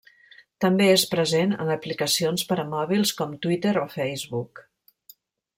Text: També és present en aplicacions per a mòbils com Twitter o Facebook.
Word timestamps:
També 0.63 0.85
és 0.93 1.03
present 1.11 1.53
en 1.65 1.69
aplicacions 1.75 2.47
per 2.53 2.57
a 2.63 2.67
mòbils 2.73 3.13
com 3.21 3.39
Twitter 3.45 3.77
o 3.83 3.87
Facebook. 3.97 4.67